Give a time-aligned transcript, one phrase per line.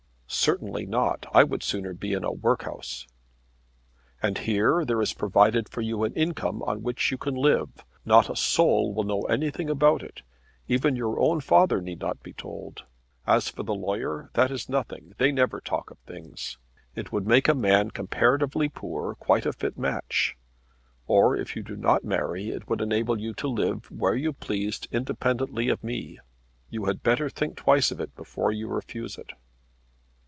[0.33, 1.25] "Certainly not.
[1.33, 3.05] I would sooner be in a workhouse."
[4.23, 7.69] "And here there is provided for you an income on which you can live.
[8.05, 10.21] Not a soul will know anything about it.
[10.69, 12.83] Even your own father need not be told.
[13.27, 15.13] As for the lawyer, that is nothing.
[15.17, 16.57] They never talk of things.
[16.95, 20.37] It would make a man comparatively poor quite a fit match.
[21.07, 24.87] Or, if you do not marry, it would enable you to live where you pleased
[24.91, 26.19] independently of me.
[26.69, 29.31] You had better think twice of it before you refuse it."